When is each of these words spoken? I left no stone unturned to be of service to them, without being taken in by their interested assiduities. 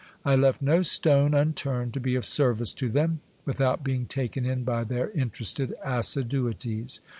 I 0.25 0.33
left 0.35 0.63
no 0.63 0.81
stone 0.81 1.35
unturned 1.35 1.93
to 1.93 1.99
be 1.99 2.15
of 2.15 2.25
service 2.25 2.73
to 2.73 2.89
them, 2.89 3.19
without 3.45 3.83
being 3.83 4.07
taken 4.07 4.47
in 4.47 4.63
by 4.63 4.83
their 4.83 5.11
interested 5.11 5.75
assiduities. 5.85 7.01